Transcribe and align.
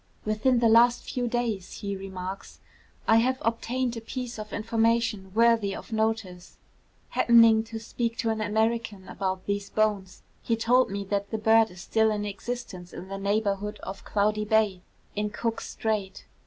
'Within 0.25 0.57
the 0.57 0.67
last 0.67 1.03
few 1.03 1.27
days,' 1.27 1.73
he 1.81 1.95
remarks, 1.95 2.59
'I 3.07 3.17
have 3.17 3.37
obtained 3.41 3.95
a 3.95 4.01
piece 4.01 4.39
of 4.39 4.51
information 4.51 5.31
worthy 5.35 5.75
of 5.75 5.91
notice. 5.91 6.57
Happening 7.09 7.63
to 7.65 7.77
speak 7.79 8.17
to 8.17 8.31
an 8.31 8.41
American 8.41 9.07
about 9.07 9.45
these 9.45 9.69
bones, 9.69 10.23
he 10.41 10.55
told 10.55 10.89
me 10.89 11.03
that 11.03 11.29
the 11.29 11.37
bird 11.37 11.69
is 11.69 11.81
still 11.81 12.09
in 12.09 12.25
existence 12.25 12.93
in 12.93 13.09
the 13.09 13.19
neighbourhood 13.19 13.77
of 13.83 14.03
Cloudy 14.03 14.43
Bay, 14.43 14.81
in 15.15 15.29
Cook's 15.29 15.69
Strait. 15.69 16.25